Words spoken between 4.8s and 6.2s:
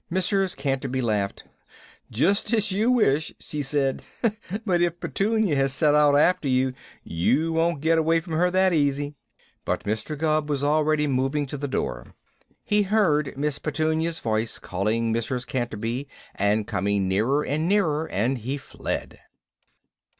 if Petunia has set out